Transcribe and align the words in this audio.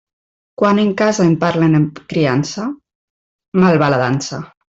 Quan 0.61 0.79
en 0.83 0.87
casa 1.01 1.25
em 1.31 1.35
parlen 1.43 1.79
amb 1.81 2.01
criança, 2.15 2.65
mal 3.65 3.81
va 3.85 3.93
la 3.97 4.01
dansa. 4.07 4.43